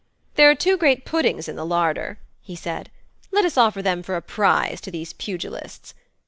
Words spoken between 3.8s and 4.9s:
them for a prize to